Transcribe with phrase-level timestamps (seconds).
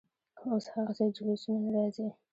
[0.37, 2.07] خو اوس هغسې جلوسونه نه راځي.